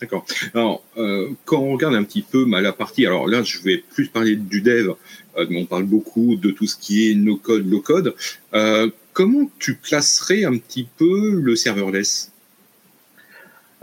D'accord. 0.00 0.24
Alors, 0.54 0.84
euh, 0.96 1.30
quand 1.44 1.60
on 1.60 1.72
regarde 1.72 1.94
un 1.94 2.04
petit 2.04 2.22
peu 2.22 2.44
bah, 2.44 2.60
la 2.60 2.72
partie, 2.72 3.04
alors 3.06 3.26
là, 3.26 3.42
je 3.42 3.60
vais 3.60 3.78
plus 3.78 4.08
parler 4.08 4.36
du 4.36 4.60
dev, 4.60 4.90
euh, 5.36 5.46
on 5.50 5.64
parle 5.66 5.84
beaucoup 5.84 6.36
de 6.36 6.50
tout 6.50 6.66
ce 6.66 6.76
qui 6.76 7.10
est 7.10 7.14
no-code, 7.14 7.68
low-code. 7.68 8.14
Euh, 8.54 8.90
comment 9.12 9.50
tu 9.58 9.74
placerais 9.74 10.44
un 10.44 10.56
petit 10.56 10.86
peu 10.96 11.32
le 11.32 11.56
serverless 11.56 12.32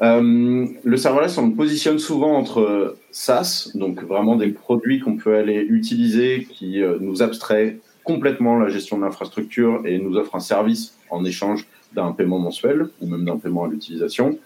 euh, 0.02 0.66
le 0.84 0.98
serverless, 0.98 1.38
on 1.38 1.48
le 1.48 1.56
positionne 1.56 2.00
souvent 2.00 2.34
entre 2.34 2.98
SaaS, 3.12 3.72
donc 3.76 4.04
vraiment 4.04 4.36
des 4.36 4.50
produits 4.50 5.00
qu'on 5.00 5.16
peut 5.16 5.36
aller 5.36 5.66
utiliser 5.70 6.48
qui 6.52 6.82
euh, 6.82 6.98
nous 7.00 7.24
abstrait 7.24 7.78
complètement 8.04 8.60
la 8.60 8.70
gestion 8.70 8.98
de 8.98 9.04
l'infrastructure 9.04 9.82
et 9.86 9.98
nous 9.98 10.18
offre 10.18 10.36
un 10.36 10.40
service 10.40 10.98
en 11.10 11.24
échange 11.24 11.66
d'un 11.94 12.12
paiement 12.12 12.40
mensuel 12.40 12.90
ou 13.02 13.08
même 13.08 13.24
d'un 13.24 13.38
paiement 13.38 13.64
à 13.64 13.68
l'utilisation, 13.70 14.38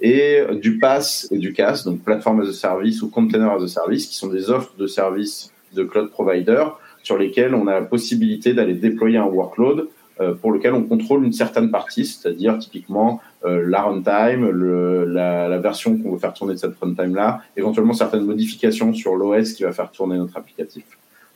et 0.00 0.42
du 0.60 0.78
PaaS 0.78 1.26
et 1.30 1.38
du 1.38 1.54
CaaS, 1.54 1.82
donc 1.86 2.02
Platform 2.02 2.42
as 2.42 2.48
a 2.48 2.52
Service 2.52 3.00
ou 3.00 3.08
Container 3.08 3.50
as 3.50 3.62
a 3.62 3.66
Service, 3.66 4.06
qui 4.06 4.14
sont 4.14 4.28
des 4.28 4.50
offres 4.50 4.76
de 4.76 4.86
services 4.86 5.50
de 5.74 5.84
cloud 5.84 6.10
provider 6.10 6.64
sur 7.02 7.16
lesquels 7.16 7.54
on 7.54 7.66
a 7.66 7.74
la 7.74 7.82
possibilité 7.82 8.52
d'aller 8.52 8.74
déployer 8.74 9.16
un 9.16 9.24
workload 9.24 9.88
euh, 10.20 10.34
pour 10.34 10.52
lequel 10.52 10.74
on 10.74 10.82
contrôle 10.82 11.24
une 11.24 11.32
certaine 11.32 11.70
partie, 11.70 12.04
c'est-à-dire 12.04 12.58
typiquement 12.58 13.20
euh, 13.44 13.64
la 13.68 13.82
runtime, 13.82 14.50
la, 14.50 15.48
la, 15.48 15.58
version 15.58 15.96
qu'on 15.96 16.10
veut 16.12 16.18
faire 16.18 16.34
tourner 16.34 16.54
de 16.54 16.58
cette 16.58 16.76
runtime-là, 16.80 17.40
éventuellement 17.56 17.92
certaines 17.92 18.24
modifications 18.24 18.92
sur 18.92 19.14
l'OS 19.14 19.52
qui 19.52 19.62
va 19.62 19.70
faire 19.70 19.92
tourner 19.92 20.18
notre 20.18 20.36
applicatif. 20.36 20.84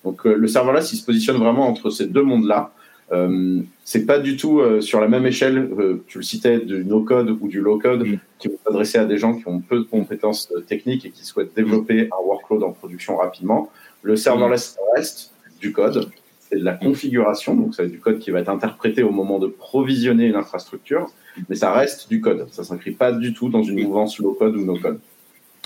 Donc 0.05 0.27
euh, 0.27 0.35
le 0.35 0.49
serverless, 0.49 0.93
il 0.93 0.97
se 0.97 1.05
positionne 1.05 1.37
vraiment 1.37 1.69
entre 1.69 1.91
ces 1.91 2.07
deux 2.07 2.23
mondes-là. 2.23 2.73
Euh, 3.13 3.61
c'est 3.85 4.05
pas 4.05 4.19
du 4.19 4.37
tout 4.37 4.63
sur 4.81 5.01
la 5.01 5.07
même 5.07 5.27
échelle, 5.27 5.71
tu 6.07 6.19
le 6.19 6.25
citais, 6.25 6.59
du 6.59 6.85
no-code 6.85 7.37
ou 7.41 7.47
du 7.47 7.61
low-code, 7.61 8.07
qui 8.39 8.49
vont 8.49 8.59
s'adresser 8.65 8.99
à 8.99 9.05
des 9.05 9.19
gens 9.19 9.35
qui 9.35 9.47
ont 9.47 9.61
peu 9.61 9.79
de 9.79 9.85
compétences 9.85 10.53
techniques 10.67 11.05
et 11.05 11.11
qui 11.11 11.25
souhaitent 11.25 11.55
développer 11.55 12.09
un 12.11 12.25
workload 12.25 12.63
en 12.63 12.73
production 12.73 13.17
rapidement. 13.17 13.71
Le 14.03 14.17
serverless 14.17 14.77
reste 14.97 15.33
du 15.61 15.73
code, 15.73 16.09
c'est 16.41 16.59
de 16.59 16.65
la 16.65 16.75
configuration, 16.75 17.55
donc 17.55 17.75
c'est 17.75 17.87
du 17.87 18.01
code 18.01 18.19
qui 18.19 18.31
va 18.31 18.41
être 18.41 18.49
interprété 18.49 19.03
au 19.03 19.11
moment 19.11 19.39
de 19.39 19.47
provisionner 19.47 20.27
une 20.27 20.37
infrastructure, 20.37 21.11
mais 21.49 21.57
ça 21.57 21.73
reste 21.73 22.09
du 22.09 22.21
code. 22.21 22.47
Ça 22.51 22.63
ne 22.63 22.67
s'inscrit 22.67 22.93
pas 22.93 23.13
du 23.13 23.33
tout 23.33 23.49
dans 23.49 23.63
une 23.63 23.83
mouvance 23.83 24.19
low 24.19 24.33
code 24.33 24.57
ou 24.57 24.65
no 24.65 24.77
code. 24.79 24.99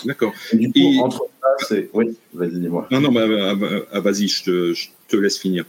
D'accord. 0.05 0.33
du 0.53 0.71
coup, 0.71 1.03
entre 1.03 1.27
Oui, 1.93 2.17
vas-y, 2.33 2.59
dis-moi. 2.59 2.87
Non, 2.91 3.01
non, 3.01 3.11
bah, 3.11 3.27
bah, 3.27 3.55
bah, 3.55 3.67
ah, 3.91 3.99
vas-y, 3.99 4.27
je 4.27 4.43
te, 5.07 5.17
laisse 5.17 5.39
finir. 5.39 5.65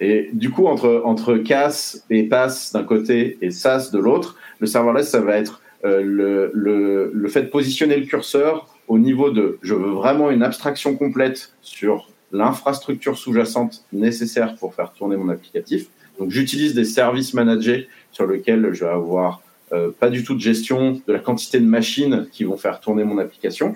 Et 0.00 0.30
du 0.32 0.50
coup, 0.50 0.66
entre, 0.66 1.02
entre 1.04 1.36
CAS 1.36 2.04
et 2.10 2.24
PAS 2.24 2.70
d'un 2.72 2.82
côté 2.82 3.38
et 3.40 3.50
SAS 3.50 3.90
de 3.90 3.98
l'autre, 3.98 4.36
le 4.58 4.66
serverless, 4.66 5.10
ça 5.10 5.20
va 5.20 5.36
être 5.36 5.60
euh, 5.84 6.02
le, 6.02 6.50
le, 6.54 7.10
le, 7.12 7.28
fait 7.28 7.42
de 7.42 7.48
positionner 7.48 7.96
le 7.96 8.06
curseur 8.06 8.68
au 8.88 8.98
niveau 8.98 9.30
de 9.30 9.58
je 9.62 9.74
veux 9.74 9.90
vraiment 9.90 10.30
une 10.30 10.42
abstraction 10.42 10.96
complète 10.96 11.52
sur 11.60 12.08
l'infrastructure 12.32 13.18
sous-jacente 13.18 13.84
nécessaire 13.92 14.56
pour 14.56 14.74
faire 14.74 14.92
tourner 14.92 15.16
mon 15.16 15.28
applicatif. 15.28 15.88
Donc 16.18 16.30
j'utilise 16.30 16.74
des 16.74 16.84
services 16.84 17.34
managés 17.34 17.88
sur 18.12 18.26
lesquels 18.26 18.72
je 18.72 18.84
vais 18.84 18.90
avoir 18.90 19.42
euh, 19.72 19.90
pas 19.98 20.10
du 20.10 20.22
tout 20.22 20.34
de 20.34 20.40
gestion 20.40 21.00
de 21.06 21.12
la 21.12 21.18
quantité 21.18 21.58
de 21.58 21.66
machines 21.66 22.26
qui 22.30 22.44
vont 22.44 22.56
faire 22.56 22.80
tourner 22.80 23.04
mon 23.04 23.18
application. 23.18 23.74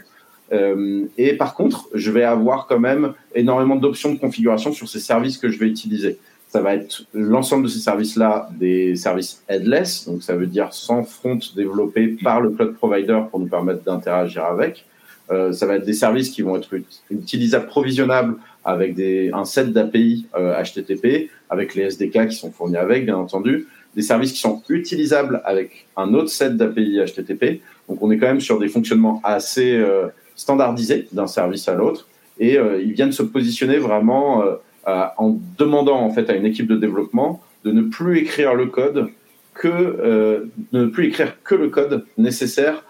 Euh, 0.52 1.06
et 1.16 1.34
par 1.34 1.54
contre, 1.54 1.88
je 1.94 2.10
vais 2.10 2.22
avoir 2.22 2.66
quand 2.66 2.78
même 2.78 3.14
énormément 3.34 3.76
d'options 3.76 4.12
de 4.12 4.18
configuration 4.18 4.72
sur 4.72 4.88
ces 4.88 5.00
services 5.00 5.38
que 5.38 5.50
je 5.50 5.58
vais 5.58 5.66
utiliser. 5.66 6.18
Ça 6.48 6.60
va 6.60 6.74
être 6.74 7.04
l'ensemble 7.12 7.64
de 7.64 7.68
ces 7.68 7.80
services-là 7.80 8.48
des 8.52 8.94
services 8.94 9.42
headless, 9.48 10.06
donc 10.06 10.22
ça 10.22 10.36
veut 10.36 10.46
dire 10.46 10.72
sans 10.72 11.02
front 11.02 11.38
développé 11.56 12.16
par 12.22 12.40
le 12.40 12.50
cloud 12.50 12.74
provider 12.76 13.20
pour 13.30 13.40
nous 13.40 13.48
permettre 13.48 13.82
d'interagir 13.82 14.44
avec. 14.44 14.84
Euh, 15.30 15.52
ça 15.52 15.66
va 15.66 15.76
être 15.76 15.84
des 15.84 15.92
services 15.92 16.30
qui 16.30 16.42
vont 16.42 16.56
être 16.56 16.70
utilisables, 17.10 17.66
provisionnables 17.66 18.36
avec 18.66 18.94
des, 18.94 19.30
un 19.32 19.44
set 19.44 19.73
d'API 19.73 20.26
HTTP, 20.35 21.04
euh, 21.04 21.26
avec 21.49 21.75
les 21.75 21.85
SDK 21.85 22.28
qui 22.28 22.37
sont 22.37 22.50
fournis 22.50 22.76
avec, 22.76 23.04
bien 23.04 23.16
entendu. 23.16 23.68
Des 23.94 24.02
services 24.02 24.32
qui 24.32 24.40
sont 24.40 24.62
utilisables 24.68 25.40
avec 25.44 25.87
un 25.96 26.12
autre 26.12 26.28
set 26.28 26.56
d'API 26.56 27.00
HTTP. 27.06 27.62
Donc 27.88 28.02
on 28.02 28.11
est 28.11 28.18
quand 28.18 28.26
même 28.26 28.40
sur 28.40 28.58
des 28.58 28.68
fonctionnements 28.68 29.20
assez 29.25 29.73
euh, 29.75 30.08
standardisés 30.35 31.08
d'un 31.12 31.28
service 31.28 31.68
à 31.68 31.75
l'autre. 31.75 32.08
Et 32.38 32.58
ils 32.82 32.92
viennent 32.92 33.12
se 33.12 33.23
positionner 33.23 33.78
vraiment 33.78 34.44
en 34.85 35.38
demandant 35.56 35.99
en 36.00 36.11
fait 36.11 36.28
à 36.28 36.35
une 36.35 36.44
équipe 36.44 36.66
de 36.66 36.76
développement 36.76 37.42
de 37.64 37.73
ne 37.73 37.80
plus 37.80 38.18
écrire 38.18 38.54
le 38.54 38.66
code 38.66 39.08
que 39.54 40.46
de 40.70 40.78
ne 40.78 40.85
plus 40.85 41.06
écrire 41.06 41.42
que 41.44 41.54
le 41.54 41.70
code 41.70 42.04
nécessaire 42.18 42.85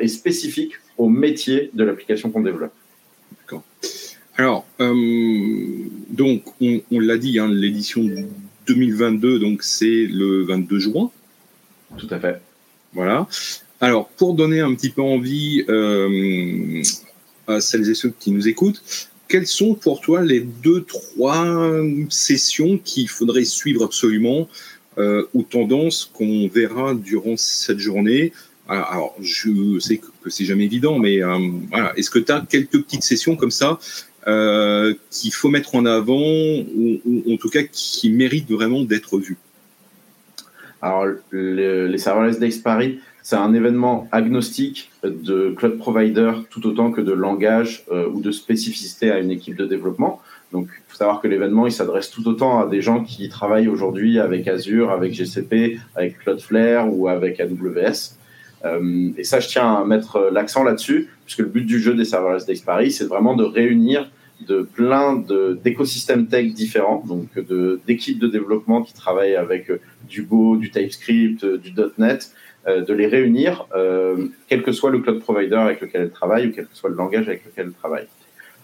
et 0.00 0.06
spécifique 0.06 0.74
au 0.98 1.08
métier 1.08 1.70
de 1.72 1.82
l'application 1.82 2.30
qu'on 2.30 2.42
développe. 2.42 2.74
D'accord. 3.40 3.62
Alors, 4.40 4.64
euh, 4.80 4.94
donc, 6.08 6.44
on, 6.62 6.98
l'a 6.98 7.18
dit, 7.18 7.38
hein, 7.38 7.48
l'édition 7.52 8.02
2022, 8.66 9.38
donc 9.38 9.62
c'est 9.62 10.06
le 10.06 10.44
22 10.44 10.78
juin. 10.78 11.10
Tout 11.98 12.06
à 12.08 12.18
fait. 12.18 12.40
Voilà. 12.94 13.28
Alors, 13.82 14.08
pour 14.08 14.32
donner 14.32 14.60
un 14.60 14.74
petit 14.74 14.88
peu 14.88 15.02
envie 15.02 15.62
euh, 15.68 16.82
à 17.48 17.60
celles 17.60 17.90
et 17.90 17.94
ceux 17.94 18.14
qui 18.18 18.30
nous 18.30 18.48
écoutent, 18.48 18.82
quelles 19.28 19.46
sont 19.46 19.74
pour 19.74 20.00
toi 20.00 20.22
les 20.22 20.40
deux, 20.40 20.84
trois 20.84 21.84
sessions 22.08 22.78
qu'il 22.82 23.10
faudrait 23.10 23.44
suivre 23.44 23.84
absolument 23.84 24.48
euh, 24.96 25.26
ou 25.34 25.42
tendances 25.42 26.10
qu'on 26.14 26.48
verra 26.48 26.94
durant 26.94 27.36
cette 27.36 27.78
journée? 27.78 28.32
Alors, 28.70 29.16
je 29.20 29.80
sais 29.80 29.96
que, 29.96 30.30
c'est 30.30 30.44
jamais 30.44 30.64
évident, 30.64 30.98
mais 30.98 31.20
euh, 31.22 31.38
voilà. 31.70 31.92
Est-ce 31.96 32.08
que 32.08 32.20
tu 32.20 32.30
as 32.30 32.46
quelques 32.48 32.80
petites 32.82 33.02
sessions 33.02 33.34
comme 33.34 33.50
ça 33.50 33.80
euh, 34.26 34.94
qu'il 35.10 35.32
faut 35.32 35.48
mettre 35.48 35.74
en 35.74 35.86
avant, 35.86 36.16
ou, 36.16 37.00
en 37.32 37.36
tout 37.36 37.48
cas 37.48 37.62
qui 37.62 38.10
méritent 38.10 38.50
vraiment 38.50 38.82
d'être 38.82 39.18
vues 39.18 39.38
Alors, 40.82 41.06
les 41.32 41.98
Serverless 41.98 42.38
Days 42.38 42.60
Paris, 42.62 43.00
c'est 43.22 43.36
un 43.36 43.52
événement 43.54 44.08
agnostique 44.12 44.90
de 45.04 45.50
cloud 45.50 45.78
provider 45.78 46.32
tout 46.50 46.66
autant 46.66 46.90
que 46.90 47.00
de 47.00 47.12
langage 47.12 47.84
euh, 47.92 48.08
ou 48.08 48.20
de 48.20 48.30
spécificité 48.30 49.10
à 49.10 49.18
une 49.18 49.30
équipe 49.30 49.56
de 49.56 49.66
développement. 49.66 50.20
Donc, 50.52 50.68
il 50.68 50.82
faut 50.88 50.96
savoir 50.96 51.20
que 51.20 51.28
l'événement, 51.28 51.66
il 51.66 51.72
s'adresse 51.72 52.10
tout 52.10 52.26
autant 52.26 52.60
à 52.60 52.66
des 52.66 52.82
gens 52.82 53.04
qui 53.04 53.28
travaillent 53.28 53.68
aujourd'hui 53.68 54.18
avec 54.18 54.48
Azure, 54.48 54.90
avec 54.90 55.12
GCP, 55.12 55.78
avec 55.94 56.18
Cloudflare 56.18 56.92
ou 56.92 57.08
avec 57.08 57.38
AWS. 57.40 58.16
Euh, 58.64 59.10
et 59.16 59.24
ça, 59.24 59.40
je 59.40 59.48
tiens 59.48 59.74
à 59.74 59.84
mettre 59.84 60.30
l'accent 60.32 60.64
là-dessus, 60.64 61.08
puisque 61.24 61.40
le 61.40 61.46
but 61.46 61.64
du 61.64 61.80
jeu 61.80 61.94
des 61.94 62.04
Serverless 62.04 62.46
Days 62.46 62.62
Paris, 62.64 62.90
c'est 62.90 63.06
vraiment 63.06 63.34
de 63.34 63.44
réunir 63.44 64.10
de 64.46 64.62
plein 64.62 65.22
d'écosystèmes 65.62 66.26
tech 66.26 66.54
différents, 66.54 67.04
donc 67.06 67.28
d'équipes 67.86 68.18
de, 68.18 68.26
développement 68.26 68.82
qui 68.82 68.94
travaillent 68.94 69.36
avec 69.36 69.70
euh, 69.70 69.80
du 70.08 70.22
Go, 70.22 70.56
du 70.56 70.70
TypeScript, 70.70 71.44
euh, 71.44 71.58
du 71.58 71.72
.NET, 71.98 72.32
de 72.66 72.92
les 72.92 73.06
réunir, 73.06 73.66
quel 74.46 74.62
que 74.62 74.70
soit 74.70 74.90
le 74.90 74.98
cloud 74.98 75.20
provider 75.20 75.56
avec 75.56 75.80
lequel 75.80 76.02
elles 76.02 76.10
travaillent 76.10 76.48
ou 76.48 76.52
quel 76.52 76.66
que 76.66 76.76
soit 76.76 76.90
le 76.90 76.94
langage 76.94 77.26
avec 77.26 77.42
lequel 77.46 77.68
elles 77.68 77.72
travaillent. 77.72 78.06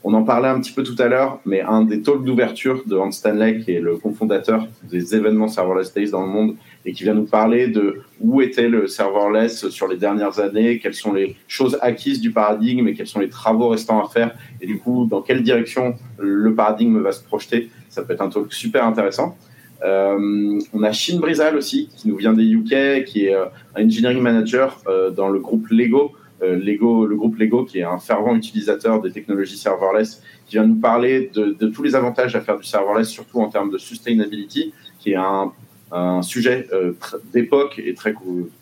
On 0.08 0.14
en 0.14 0.22
parlait 0.22 0.46
un 0.46 0.60
petit 0.60 0.70
peu 0.70 0.84
tout 0.84 0.94
à 1.00 1.08
l'heure, 1.08 1.40
mais 1.44 1.62
un 1.62 1.82
des 1.82 2.00
talks 2.00 2.22
d'ouverture 2.22 2.84
de 2.86 2.96
Hans 2.96 3.10
Stanley, 3.10 3.58
qui 3.58 3.72
est 3.72 3.80
le 3.80 3.96
cofondateur 3.96 4.68
des 4.84 5.16
événements 5.16 5.48
serverless 5.48 5.92
days 5.92 6.12
dans 6.12 6.22
le 6.22 6.28
monde, 6.28 6.54
et 6.84 6.92
qui 6.92 7.02
vient 7.02 7.14
nous 7.14 7.26
parler 7.26 7.66
de 7.66 8.02
où 8.20 8.40
était 8.40 8.68
le 8.68 8.86
serverless 8.86 9.68
sur 9.68 9.88
les 9.88 9.96
dernières 9.96 10.38
années, 10.38 10.78
quelles 10.78 10.94
sont 10.94 11.12
les 11.12 11.34
choses 11.48 11.76
acquises 11.80 12.20
du 12.20 12.30
paradigme 12.30 12.86
et 12.86 12.94
quels 12.94 13.08
sont 13.08 13.18
les 13.18 13.28
travaux 13.28 13.70
restants 13.70 14.00
à 14.00 14.08
faire, 14.08 14.32
et 14.60 14.66
du 14.68 14.78
coup, 14.78 15.06
dans 15.10 15.22
quelle 15.22 15.42
direction 15.42 15.96
le 16.20 16.54
paradigme 16.54 17.00
va 17.00 17.10
se 17.10 17.24
projeter. 17.24 17.68
Ça 17.88 18.02
peut 18.02 18.12
être 18.12 18.22
un 18.22 18.28
talk 18.28 18.52
super 18.52 18.86
intéressant. 18.86 19.36
Euh, 19.84 20.60
on 20.72 20.84
a 20.84 20.92
Shin 20.92 21.18
Brizal 21.18 21.56
aussi, 21.56 21.90
qui 21.96 22.06
nous 22.06 22.16
vient 22.16 22.32
des 22.32 22.44
UK, 22.44 23.04
qui 23.06 23.26
est 23.26 23.34
euh, 23.34 23.46
un 23.74 23.84
engineering 23.84 24.20
manager 24.20 24.80
euh, 24.86 25.10
dans 25.10 25.28
le 25.28 25.40
groupe 25.40 25.66
Lego, 25.68 26.12
Lego, 26.40 27.06
le 27.06 27.16
groupe 27.16 27.38
Lego, 27.38 27.64
qui 27.64 27.78
est 27.78 27.84
un 27.84 27.98
fervent 27.98 28.34
utilisateur 28.34 29.00
des 29.00 29.10
technologies 29.10 29.56
serverless, 29.56 30.22
qui 30.46 30.56
vient 30.56 30.66
nous 30.66 30.80
parler 30.80 31.30
de, 31.34 31.68
tous 31.68 31.82
les 31.82 31.94
avantages 31.94 32.36
à 32.36 32.40
faire 32.40 32.58
du 32.58 32.64
serverless, 32.64 33.08
surtout 33.08 33.40
en 33.40 33.48
termes 33.48 33.70
de 33.70 33.78
sustainability, 33.78 34.72
qui 34.98 35.12
est 35.12 35.16
un, 35.16 35.52
sujet 36.22 36.66
euh, 36.72 36.92
d'époque 37.32 37.80
et 37.82 37.94
très 37.94 38.12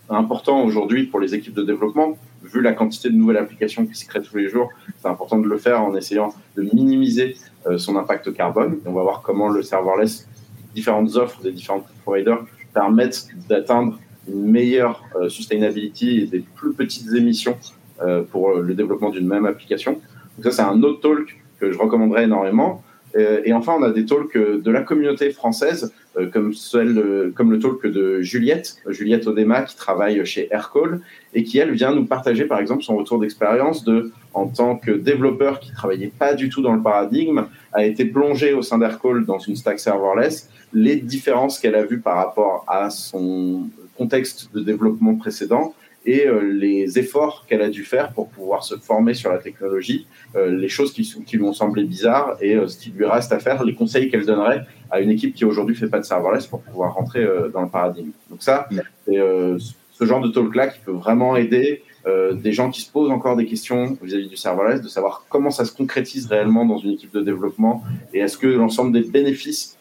important 0.09 0.63
aujourd'hui 0.63 1.07
pour 1.07 1.19
les 1.21 1.35
équipes 1.35 1.55
de 1.55 1.63
développement. 1.63 2.19
Vu 2.43 2.61
la 2.61 2.75
quantité 2.75 3.09
de 3.09 3.15
nouvelles 3.15 3.39
applications 3.39 3.87
qui 3.87 3.95
se 3.95 4.07
créent 4.07 4.23
tous 4.23 4.37
les 4.37 4.49
jours, 4.49 4.69
c'est 4.99 5.09
important 5.09 5.39
de 5.39 5.49
le 5.49 5.57
faire 5.57 5.83
en 5.83 5.97
essayant 5.97 6.35
de 6.57 6.63
minimiser 6.63 7.37
euh, 7.67 7.79
son 7.79 7.97
impact 7.97 8.33
carbone. 8.35 8.79
on 8.85 8.93
va 8.93 9.03
voir 9.03 9.23
comment 9.23 9.49
le 9.49 9.63
serverless, 9.63 10.29
différentes 10.75 11.17
offres 11.17 11.41
des 11.43 11.51
différents 11.51 11.85
providers 12.05 12.45
permettent 12.75 13.29
d'atteindre 13.49 13.99
une 14.29 14.51
meilleure 14.51 15.05
euh, 15.17 15.29
sustainability 15.29 16.21
et 16.21 16.27
des 16.27 16.41
plus 16.55 16.73
petites 16.73 17.13
émissions 17.15 17.57
euh, 18.03 18.23
pour 18.23 18.55
le 18.55 18.75
développement 18.75 19.11
d'une 19.11 19.27
même 19.27 19.47
application. 19.47 20.01
Donc 20.37 20.45
ça, 20.45 20.51
c'est 20.51 20.63
un 20.63 20.83
autre 20.83 21.01
talk 21.01 21.37
que 21.61 21.71
je 21.71 21.79
recommanderais 21.79 22.25
énormément. 22.25 22.83
Euh, 23.17 23.41
et 23.45 23.53
enfin, 23.53 23.75
on 23.79 23.83
a 23.83 23.91
des 23.91 24.07
talks 24.07 24.37
de 24.37 24.71
la 24.71 24.83
communauté 24.83 25.31
française, 25.31 25.93
comme, 26.33 26.53
celle, 26.53 27.33
comme 27.35 27.51
le 27.51 27.59
talk 27.59 27.87
de 27.87 28.21
Juliette, 28.21 28.77
Juliette 28.89 29.27
Odema, 29.27 29.63
qui 29.63 29.77
travaille 29.77 30.25
chez 30.25 30.49
Aircall, 30.53 31.01
et 31.33 31.43
qui, 31.43 31.59
elle, 31.59 31.73
vient 31.73 31.93
nous 31.93 32.07
partager, 32.07 32.45
par 32.45 32.61
exemple, 32.61 32.85
son 32.85 32.97
retour 32.97 33.19
d'expérience 33.19 33.85
de, 33.85 34.13
en 34.33 34.47
tant 34.47 34.77
que 34.77 34.93
développeur 34.93 35.59
qui 35.59 35.73
travaillait 35.73 36.13
pas 36.17 36.35
du 36.35 36.49
tout 36.49 36.63
dans 36.63 36.73
le 36.73 36.83
paradigme, 36.83 37.47
a 37.73 37.85
été 37.85 38.05
plongé 38.05 38.53
au 38.53 38.63
sein 38.63 38.79
d'Aircall 38.79 39.25
dans 39.25 39.39
une 39.39 39.57
stack 39.57 39.81
serverless, 39.81 40.51
les 40.73 40.97
différences 40.97 41.59
qu'elle 41.59 41.75
a 41.75 41.85
vues 41.85 42.01
par 42.01 42.17
rapport 42.17 42.65
à 42.69 42.91
son 42.91 43.69
contexte 43.97 44.51
de 44.55 44.61
développement 44.61 45.17
précédent 45.17 45.75
et 46.07 46.27
euh, 46.27 46.41
les 46.41 46.99
efforts 46.99 47.47
qu'elle 47.49 47.63
a 47.63 47.71
dû 47.71 47.85
faire 47.85 48.13
pour 48.13 48.29
pouvoir 48.29 48.65
se 48.65 48.77
former 48.77 49.15
sur 49.15 49.33
la 49.33 49.39
technologie, 49.39 50.07
euh, 50.37 50.51
les 50.51 50.69
choses 50.69 50.93
qui, 50.93 51.03
qui, 51.25 51.37
lui 51.37 51.45
ont 51.45 51.53
semblé 51.53 51.85
bizarres 51.85 52.37
et 52.41 52.55
euh, 52.55 52.69
ce 52.69 52.79
qui 52.79 52.91
lui 52.91 53.07
reste 53.07 53.33
à 53.33 53.39
faire, 53.39 53.65
les 53.65 53.75
conseils 53.75 54.11
qu'elle 54.11 54.27
donnerait 54.27 54.67
à 54.91 55.01
une 55.01 55.11
équipe 55.11 55.35
qui 55.35 55.45
aujourd'hui 55.45 55.75
fait 55.75 55.89
pas 55.89 55.99
de 55.99 56.05
serverless 56.05 56.47
pour 56.47 56.61
pouvoir 56.61 56.95
rentrer 56.95 57.27
dans 57.53 57.63
le 57.63 57.69
paradigme. 57.69 58.11
Donc 58.31 58.43
ça, 58.43 58.69
c'est 59.07 59.19
ce 59.93 60.05
genre 60.05 60.21
de 60.21 60.29
talk-là 60.29 60.69
qui 60.69 60.79
peut 60.79 60.93
vraiment 60.93 61.35
aider 61.37 61.83
des 62.35 62.53
gens 62.53 62.71
qui 62.71 62.83
se 62.83 62.93
posent 62.93 63.11
encore 63.11 63.35
des 63.35 63.47
questions 63.47 63.99
vis-à-vis 64.01 64.29
du 64.29 64.37
serverless, 64.37 64.83
de 64.83 64.89
savoir 64.89 65.25
comment 65.29 65.51
ça 65.51 65.65
se 65.65 65.73
concrétise 65.73 66.27
réellement 66.27 66.65
dans 66.65 66.79
une 66.79 66.93
équipe 66.93 67.13
de 67.13 67.23
développement 67.23 67.83
et 68.13 68.21
est-ce 68.21 68.39
que 68.39 68.47
l'ensemble 68.47 68.93
des 68.93 69.03
bénéfices 69.03 69.77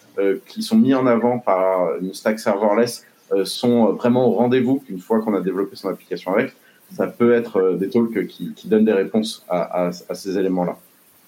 qui 0.48 0.63
sont 0.63 0.77
mis 0.77 0.96
en 0.96 1.05
avant 1.05 1.38
par 1.38 1.98
une 2.01 2.13
stack 2.13 2.39
serverless 2.39 3.05
euh, 3.05 3.12
sont 3.44 3.94
vraiment 3.94 4.28
au 4.28 4.34
rendez-vous 4.34 4.84
une 4.90 5.00
fois 5.00 5.22
qu'on 5.22 5.34
a 5.34 5.42
développé 5.42 5.75
son 5.75 5.90
application 5.90 6.34
avec. 6.34 6.54
Ça 6.92 7.08
peut 7.08 7.34
être 7.34 7.58
euh, 7.58 7.75
des 7.75 7.90
talks 7.90 8.28
qui, 8.28 8.54
donnent 8.66 8.86
des 8.86 8.94
réponses 8.94 9.46
à, 9.50 9.92
ces 9.92 10.38
éléments-là. 10.38 10.78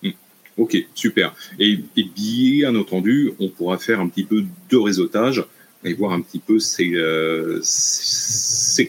Hmm. 0.04 0.12
Ok, 0.58 0.78
super. 0.94 1.34
Et, 1.60 1.80
bien 1.96 2.76
entendu, 2.76 3.34
on 3.40 3.50
pourra 3.50 3.78
faire 3.78 4.00
un 4.00 4.08
petit 4.08 4.26
peu 4.26 4.44
de 4.70 4.78
réseautage 4.78 5.44
et 5.84 5.94
voir 5.94 6.14
un 6.14 6.22
petit 6.22 6.40
peu 6.40 6.60
ses, 6.60 6.92
euh, 6.96 7.62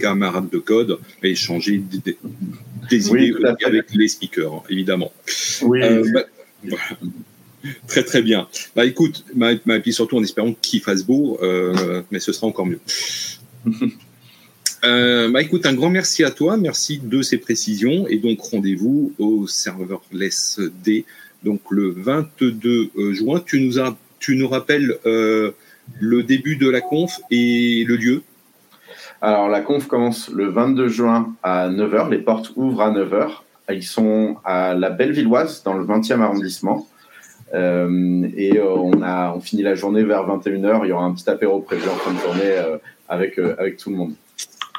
camarades 0.00 0.50
de 0.50 0.58
code 0.58 0.98
et 1.22 1.30
échanger 1.30 1.78
des, 1.78 3.08
idées 3.08 3.34
avec 3.64 3.94
les 3.94 4.08
speakers, 4.08 4.62
évidemment. 4.68 5.12
Oui. 5.62 5.80
Bah, 6.12 6.24
Très 7.86 8.02
très 8.02 8.22
bien. 8.22 8.48
Bah 8.74 8.84
écoute, 8.84 9.24
bah, 9.34 9.50
bah, 9.64 9.80
puis 9.80 9.92
surtout 9.92 10.16
en 10.16 10.22
espérant 10.22 10.54
qu'il 10.60 10.80
fasse 10.80 11.04
beau, 11.04 11.38
euh, 11.42 12.02
mais 12.10 12.20
ce 12.20 12.32
sera 12.32 12.46
encore 12.46 12.66
mieux. 12.66 12.80
Euh, 14.84 15.30
bah 15.30 15.42
écoute, 15.42 15.66
un 15.66 15.72
grand 15.72 15.88
merci 15.88 16.22
à 16.22 16.30
toi, 16.30 16.56
merci 16.58 17.00
de 17.02 17.22
ces 17.22 17.38
précisions 17.38 18.06
et 18.06 18.18
donc 18.18 18.40
rendez-vous 18.40 19.12
au 19.18 19.46
Serverless 19.48 20.60
Day, 20.84 21.04
donc 21.42 21.60
le 21.70 21.90
22 21.90 22.90
euh, 22.96 23.12
juin. 23.12 23.42
Tu 23.44 23.60
nous 23.60 23.80
as, 23.80 23.96
tu 24.20 24.36
nous 24.36 24.46
rappelles 24.46 24.98
le 25.04 26.22
début 26.22 26.56
de 26.56 26.68
la 26.68 26.82
conf 26.82 27.18
et 27.30 27.84
le 27.84 27.96
lieu? 27.96 28.22
Alors 29.22 29.48
la 29.48 29.60
conf 29.60 29.88
commence 29.88 30.28
le 30.28 30.48
22 30.50 30.88
juin 30.88 31.34
à 31.42 31.68
9h, 31.68 32.10
les 32.10 32.18
portes 32.18 32.52
ouvrent 32.54 32.82
à 32.82 32.92
9h. 32.92 33.30
Ils 33.70 33.82
sont 33.82 34.36
à 34.44 34.74
la 34.74 34.90
Bellevilloise 34.90 35.62
dans 35.64 35.74
le 35.74 35.84
20e 35.84 36.20
arrondissement. 36.20 36.86
Euh, 37.54 38.28
et 38.36 38.58
euh, 38.58 38.74
on, 38.74 39.00
a, 39.02 39.32
on 39.34 39.40
finit 39.40 39.62
la 39.62 39.74
journée 39.74 40.02
vers 40.02 40.26
21h. 40.26 40.80
Il 40.84 40.88
y 40.88 40.92
aura 40.92 41.04
un 41.04 41.14
petit 41.14 41.30
apéro 41.30 41.60
prévu 41.60 41.88
en 41.88 41.94
fin 41.94 42.12
de 42.12 42.18
journée 42.18 42.42
euh, 42.44 42.76
avec, 43.08 43.38
avec 43.38 43.76
tout 43.76 43.90
le 43.90 43.96
monde. 43.96 44.12